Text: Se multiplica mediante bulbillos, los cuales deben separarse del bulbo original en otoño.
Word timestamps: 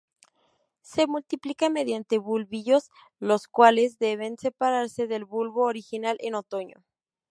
Se 0.81 1.05
multiplica 1.05 1.69
mediante 1.69 2.17
bulbillos, 2.17 2.89
los 3.19 3.47
cuales 3.47 3.99
deben 3.99 4.35
separarse 4.39 5.05
del 5.05 5.25
bulbo 5.25 5.65
original 5.65 6.17
en 6.21 6.33
otoño. 6.33 6.83